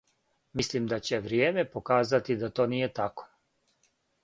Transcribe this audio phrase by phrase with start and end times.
[0.61, 3.31] Мислим да ће вријеме показати да то није тако.